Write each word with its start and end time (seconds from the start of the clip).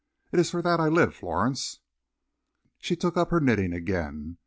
It 0.31 0.39
is 0.39 0.49
for 0.49 0.63
that 0.63 0.79
I 0.79 0.87
live, 0.87 1.13
Florence." 1.13 1.79
She 2.79 2.95
took 2.95 3.17
up 3.17 3.29
her 3.29 3.39
knitting 3.39 3.71
again. 3.71 4.37